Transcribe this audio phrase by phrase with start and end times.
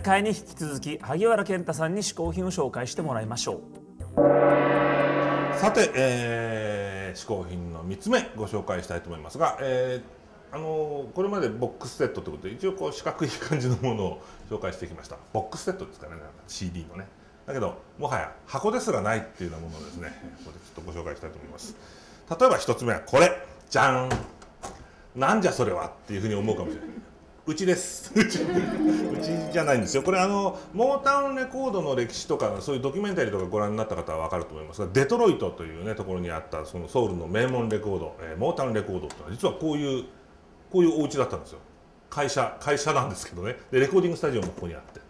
[0.00, 3.60] 前回に引き続き萩原健太さんに試行品を紹介してもらいましょ
[4.16, 4.20] う。
[5.58, 15.18] さて、えー、試行品の3つ目ご紹介したいと思いますが、えー、あのこれまでボックスセットということで一応こう四角い感じのものを紹介してきました。
[15.34, 17.06] ボックスセットですからね CD のね。
[17.46, 20.08] だけどもはや箱ですらないっていうようなものをですね
[20.38, 21.76] ここでちょっとご紹介したいと思います。
[22.30, 23.30] 例えば1つ目はこれ。
[23.68, 24.08] じゃん。
[25.14, 26.90] なんじゃそれはっていうふうに思うかもしれない。
[27.50, 28.12] うちです。
[28.14, 28.38] うち
[29.52, 30.04] じゃないんですよ。
[30.04, 40.04] これあのモータウンレコードの歴史とかそういうドキュメンタリーとかご覧になった方は分かると思いますがデトロイトというねところにあったそのソウルの名門レコード、えー、モータウンレコードってのは実はこういう
[40.70, 41.58] こういうお家だったんですよ。
[42.08, 43.58] 会社会社なんですけどね。
[43.72, 45.00] でレコーディングスタジオもここにあって。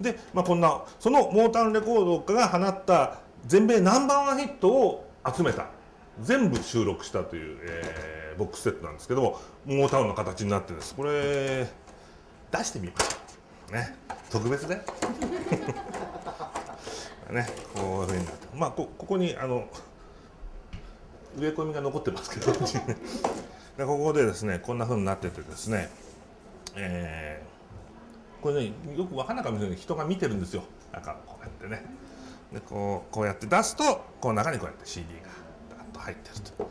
[0.00, 5.68] で、まあ、こんなそのモータウンレコードが放った全米ナンバーワンヒットを集めた。
[6.20, 10.94] 全部収録したという、えー、ボックスセットなんですけどもモータウンの形になってです。
[10.94, 11.68] これ
[12.56, 13.06] 出してみましょ
[13.70, 13.96] うね。
[14.30, 14.84] 特別でね
[17.74, 18.46] こういうふうになって。
[18.54, 19.66] まあこここにあの
[21.36, 22.52] 植え込みが残ってますけど。
[23.76, 25.90] でここでですねこんなふうになっててですね。
[26.76, 30.62] えー、これねよく分からなかったように人が見てるんですよ。
[30.92, 31.84] なんかこうやってね。
[32.52, 35.22] でこうこうやって出すとこの中にこうやって CD が
[35.76, 36.70] ダッと入ってると。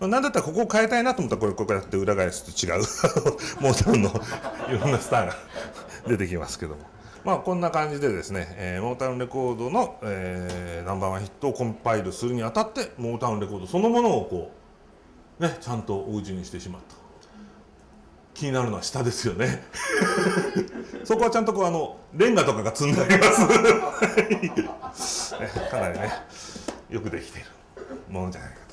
[0.00, 2.82] なんだったらここを変えたいなと思ったらこれこうやって裏返すと違う。
[3.60, 4.10] モータウンの
[4.68, 5.36] いろんなスターが
[6.08, 6.82] 出てきますけども。
[7.22, 14.50] まあこんな感じでですね、えー、モータウンレコードの、えー、ナンバーワンヒットをコンパイルするにあたってモータウンレコードそのものをこ
[15.38, 17.00] うねちゃんとお家にしてしまった。
[18.32, 19.62] 気になるのは下ですよね。
[21.04, 23.18] そこはちゃんとこうあのレンガとかが積んであり
[24.78, 25.34] ます。
[25.70, 26.10] かなりね
[26.88, 27.48] よくできている
[28.08, 28.69] ものじゃないかと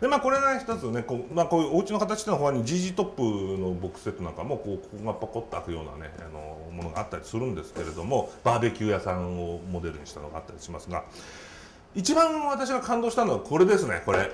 [0.00, 11.04] でまあこれが一つねこう,、まあ、こういうお家の形の方に GG トップのボックスセットなんかもこうここがポコッと開くようなねあのものがあったりするんですけれどもバーベキュー屋さんをモデルにしたのがあったりしますが
[11.94, 14.30] 一番私が感動したのはこれですねこれ。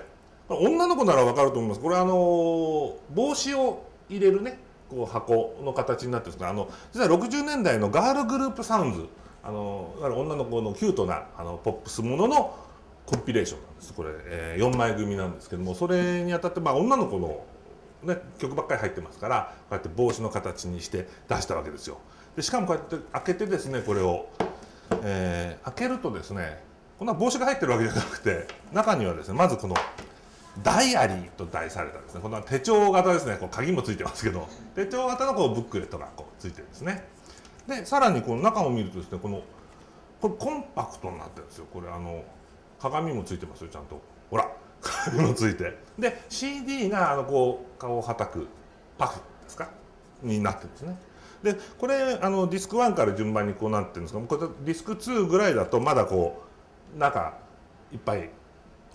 [0.48, 1.80] 女の子なら分かると思います。
[1.80, 4.58] これあの帽子を入れるね
[4.90, 9.06] こう箱の形になってるんですがあの実は60年代のガールグループサウンズ
[9.42, 12.54] あの女の子のキュートなあのポップスものの
[13.12, 13.92] コンピレーションなんです。
[13.92, 17.44] これ、えー、4枚組なんですけどもそれにあたって、まあ、女の子の、
[18.02, 21.98] ね、曲ばっかり入ってますからこうやって帽子の形にして出したわけですよ。
[22.34, 24.30] でしかもこうやって開けてですねこれを、
[25.02, 26.62] えー、開けるとですね
[26.98, 29.74] こんな帽子が入ってるわけじゃなくて中にはですねまずこの
[30.62, 37.04] ダイアリーと題されたですねこの手帳型ですねこう鍵もついてますけど手帳型のこうブックレットがこうついてるんですね。
[37.68, 39.42] でさらにこの中を見るとですねこの
[40.22, 41.66] これコンパクトになってるんですよ。
[41.70, 42.24] これあの
[42.82, 44.02] 鏡もついてますよちゃんと。
[44.30, 44.50] ほら
[44.80, 45.78] 鏡もついて。
[45.98, 48.48] で CD があのこう顔をはたく
[48.98, 49.68] パフですか？
[50.22, 50.96] になってるんですね。
[51.42, 56.42] でこれあのディスク1から順番にこうなってるんですがこれディスク2ぐらいだとまだこ
[56.94, 57.38] う中
[57.92, 58.30] いっぱい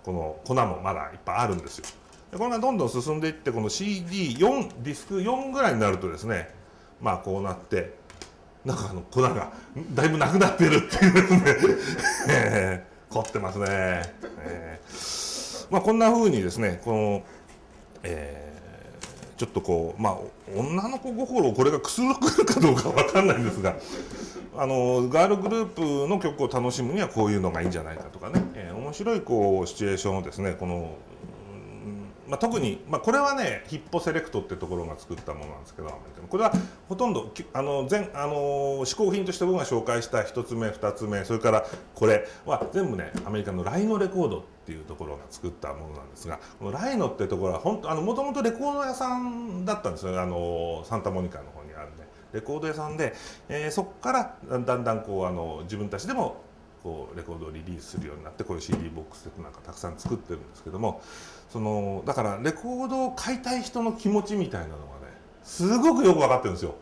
[0.04, 1.86] この粉もまだいっぱいあるんですよ。
[2.32, 6.54] でこれがどんどん進んでいってこの CD4 ディスク4ぐらいになるとですね
[7.02, 7.96] まあこうなって
[8.66, 9.54] なんかあの粉が
[9.94, 17.24] だいぶなくなってるっていうですね、凝ってますね、えー、まあこんなふうにですねこの、
[18.04, 20.18] えー、ちょっとこうまあ
[20.56, 22.14] 女の子心をこれがくすぐる
[22.46, 23.76] かどうかわかんないんですが
[24.58, 30.98] あのガールグループの曲を楽しむにはこういうのがいいんじゃないかとかね、えー、面白いこうシチュエーションをですねこの、
[32.28, 35.90] まあ、特に、まあ、これはねヒッポセレクトってところが作ったものなんですけど
[36.30, 36.52] これは
[36.90, 41.66] ほとんどあの全あの嗜好品として僕が紹介した1つ目2つ目それから
[41.96, 52.08] これは全部ねアメリカのライノレコードっていうところが作ったものなんですがこのライノってところは本当あのもともとレコード屋さんだったんですよあのサンタモニカの方にあるね。
[52.34, 53.14] レコード屋さんで、
[53.48, 56.42] えー、そこからだんだんこうあの自分たちでも
[56.84, 61.02] こうレコードをリリースするようになってこういう CD ボックスなんかたくさん作ってるんですけども
[61.50, 64.88] そのだからレコードを買いたい人の気持ちみたいなのがね
[65.44, 66.76] すごくよく分かってるんですよ。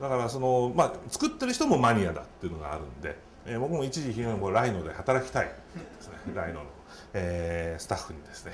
[0.00, 3.16] だからその、まあ、作ってる人もマニアだっていうのがあるんで、
[3.46, 5.52] えー、僕も一時期ライノで働きたいで
[6.00, 6.14] すね。
[6.34, 6.66] ライノの、
[7.14, 8.52] えー、スタッフにですね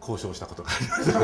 [0.00, 1.20] 交渉したことがありますけど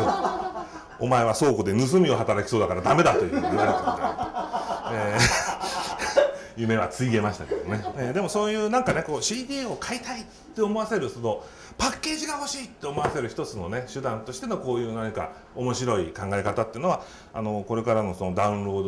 [1.05, 5.58] お前は倉庫で盗みを働きそうだからダメだという言われたみたいな、えー、
[6.59, 10.25] 夢はついげましたけどね、えー、でもそういうなんかねこう CD を買いたいっ
[10.55, 11.45] て思わせるその
[11.79, 18.85] パッケージが欲しいって思わせる一つのね手段としてのこういう何か面白い考え方っていうのはあのこれからのそのダウンロー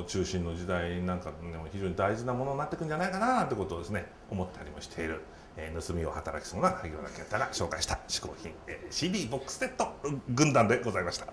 [0.00, 5.20] ド中心の時代なんかでも非常に大事なものになっていくんじゃないかななんてことをですね思ったりもしている。
[5.54, 9.86] えー、盗みを働きそうな萩原健太が紹介した嗜好品、えー、CD ボックスセット
[10.30, 11.26] 軍団でございました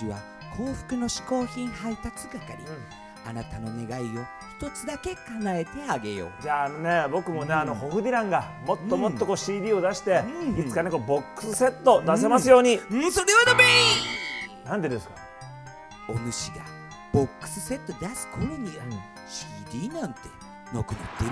[0.00, 0.18] 主は
[0.56, 2.58] 幸福の嗜好品配達係、
[3.26, 4.22] あなたの願いを
[4.58, 6.42] 一つだけ叶えてあげよう。
[6.42, 10.58] じゃあね僕もね、あのホフディランがもっともっとこう CD を出して、うん。
[10.58, 13.12] いつかねこうボックスセット出せますように、うん。
[13.12, 13.64] それはダメ。
[14.64, 15.14] なんでですか、
[16.08, 16.62] お主が
[17.12, 18.84] ボックスセット出す頃には、
[19.70, 20.20] CD なんて
[20.72, 21.30] なくなってる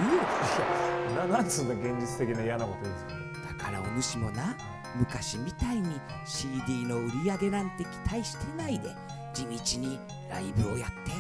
[1.17, 1.27] よ。
[1.27, 3.13] ななんつうんだ現実的な嫌なことですか？
[3.59, 4.55] だからお主もな
[4.97, 8.95] 昔みたいに CD の売り上げなんて期待してないで
[9.35, 9.99] 地道に
[10.31, 11.13] ライブをやって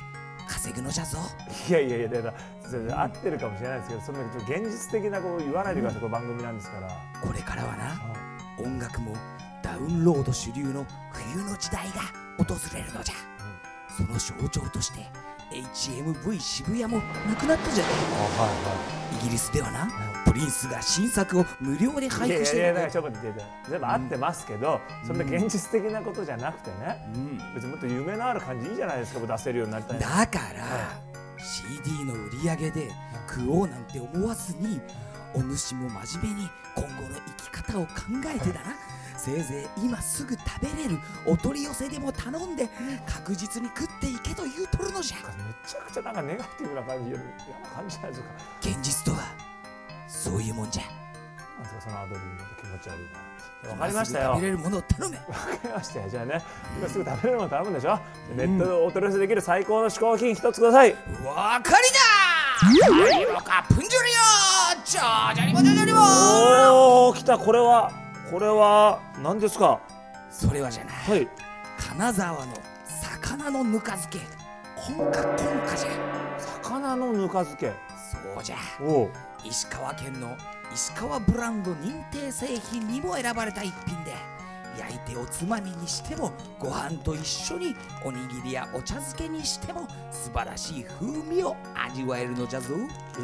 [0.48, 1.18] 稼ぐのじゃぞ。
[1.68, 2.34] いやいやいやだか
[3.02, 6.88] 合ってるかもしれないですけどそんなちょっと現実的なこと言わないでください、これ番組なんですから、
[7.22, 8.00] これからはな
[8.58, 9.14] 音楽も
[9.62, 12.02] ダウンロード主流の冬の時代が
[12.44, 13.14] 訪れるのじゃ、
[13.96, 15.06] その象徴として
[15.50, 17.92] HMV 渋谷もなくなったじゃない。
[19.20, 19.88] イギリスではな
[20.28, 23.40] プリンスが新作を無料でい配布してるやいやちょっと待って
[23.70, 27.54] 全部合ってますけど、そんな現実的なことじゃなくてね、うん。
[27.54, 31.00] 別にもっと夢のある感じいいじゃないですか出せるようになりたいなだから、
[31.38, 32.90] CD の売り上げで
[33.28, 34.80] 食おうなんて思わずに
[35.34, 37.92] お主も真面目に今後の生き方を考
[38.34, 38.76] えてだな。
[39.18, 40.42] せいぜい今すぐ食
[40.76, 40.96] べれる
[41.26, 42.68] お取り寄せでも頼んで
[43.04, 45.16] 確実に食っていけと言うとるのじゃ。
[45.16, 45.22] め
[45.66, 47.24] ちゃくちゃなんかネガティブな感じ嫌な
[47.74, 48.28] 感じじゃないですか。
[48.60, 49.17] 現実とは
[50.18, 50.82] そういうもんじゃ。
[50.82, 50.88] な
[51.60, 52.98] んですかそのアドリブの気持ち悪い
[53.64, 53.70] な。
[53.70, 54.34] わかりましたよ。
[54.34, 55.30] 食べれるものを頼めわか
[55.64, 56.08] りましたよ。
[56.08, 56.42] じゃあね。
[56.78, 57.98] 今すぐ食べれるもの頼むんでしょ、
[58.36, 60.92] ネットでお取り寄せできる最高の嗜好品一つください。
[61.24, 62.90] わかりだ。
[62.90, 64.84] 何もかプンジュリオ。
[64.84, 67.38] ジョジョリボジョジョリボおお来た。
[67.38, 67.92] これは
[68.30, 69.80] これは何ですか？
[70.30, 71.28] それはじゃなはい。
[71.78, 72.52] 金沢の
[72.86, 74.24] 魚のぬか漬け。
[74.76, 75.36] コンカコン
[75.66, 75.88] カじゃ。
[76.62, 77.72] 魚のぬか漬け
[78.10, 78.56] そうじゃ。
[79.44, 80.36] 石川県の
[80.72, 84.12] 石川ブランド認定製品にも選ばれた一品で
[84.78, 87.74] 焼いておつまみにしてもご飯と一緒に
[88.04, 92.74] おにぎりやお茶漬けにしても素晴らしい風味を味わえるのじゃぞ。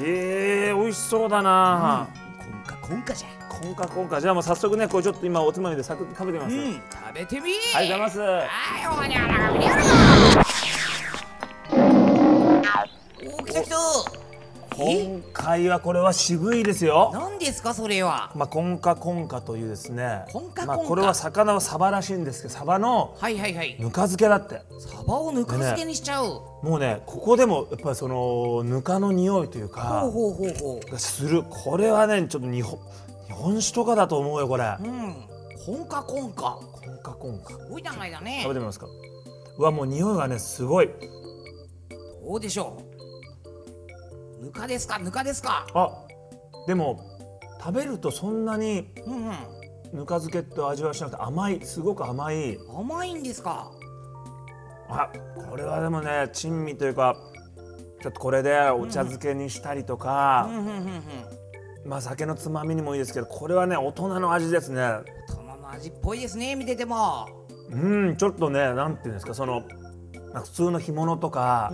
[0.02, 2.08] えー、美味しそうだな、
[2.38, 4.32] コンカコンカじゃこんかこんかじゃ。
[4.32, 6.72] あもう早速ねこれちょっと今おつまみでサクッと食べてみます、うん。
[6.74, 7.52] 食べてみ。
[7.74, 8.48] ありがとうございます。
[8.48, 8.48] は
[8.82, 9.90] いおはにゃらがみにゃらが
[13.38, 13.76] お来た来た。
[13.76, 14.23] え
[14.76, 17.10] 今回はこれは渋いですよ。
[17.12, 18.32] 何ですかそれは？
[18.34, 20.24] まあ、コンカコンカというですね。
[20.32, 23.76] コンカまあ、これは魚はサバらしいんですけどサバのはいはいはい。
[23.78, 24.62] ぬか漬けだって。
[24.80, 30.90] サバをぬか漬けにしちゃう、もうねここでもやっぱりそのぬかの匂いというかほうほうほうほう。
[30.90, 31.44] がする。
[31.44, 32.78] これはねちょっと日本
[33.28, 34.64] 日本酒とかだと思うよこれ。
[34.80, 35.14] うん。
[35.64, 36.58] コンカコンカ。
[36.60, 37.50] コンカコンカ。
[37.52, 38.40] すごい長いだね。
[38.42, 38.86] 食べてみますか。
[39.56, 40.90] うわもう匂いがねすごい。
[42.26, 42.93] どうでしょう？
[44.44, 44.98] ぬかですか？
[44.98, 45.66] ぬかですか？
[45.74, 46.06] あ
[46.66, 47.00] でも
[47.60, 48.88] 食べるとそんなに
[49.92, 52.58] ぬか漬けって味はしなくて甘いすごく甘い。
[52.68, 53.70] 甘いんですか？
[54.88, 55.10] あ
[55.48, 57.16] これはでもね珍味というか
[58.02, 60.46] ちょっとこれでお茶漬けにしたりとか、
[61.86, 64.82] まあ酒のつまみにもいいですけどこれはね大人の味ですね。
[64.82, 67.26] 大人の味っぽいですね見てても。
[67.70, 67.76] う
[68.10, 69.83] んちょっとねなんていうんですかそのまあ
[70.42, 71.72] 普通の干物とか、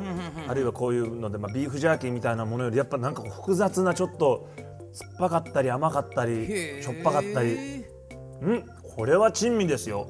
[0.48, 4.48] あるいはこういうので、まあ、ビーフジャーキーみたいなものよりやっぱなんか複雑なちょっと
[4.93, 7.84] 酸っぱかったり甘かったりしょっぱかったり。
[8.43, 8.64] うん？
[8.96, 10.08] これは珍味ですよ。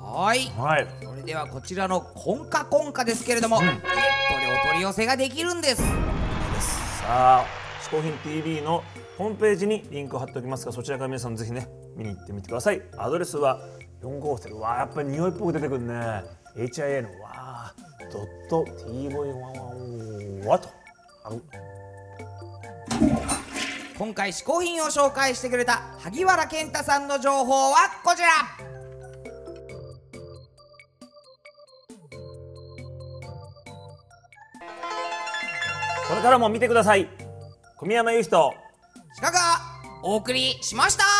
[0.00, 0.46] はい。
[0.56, 0.86] はい。
[1.02, 3.88] それではこちらのコンカコンカですけれども、うん、ットで
[4.64, 5.82] お取り寄せができるんです。
[5.82, 7.44] さあ
[7.82, 8.82] 「嗜好品 TV」の
[9.16, 12.82] ホームページにリンクを貼っておきますがそちらから皆さんぜひね見に行ってみてください。
[12.96, 13.60] アドレスは
[14.02, 14.58] 4号線。
[14.58, 15.94] わあわやっぱり匂いっぽく出てくるね。
[16.56, 17.74] HIA のわあ
[18.08, 20.68] .tv111 と。
[23.98, 28.28] 今回試行品を紹介してくれた萩原健太さんの情報はこちら。
[36.08, 37.06] これからも見てください。
[37.76, 38.54] 小宮山雄と。
[39.20, 39.38] 鹿が
[40.02, 41.17] お送りしました。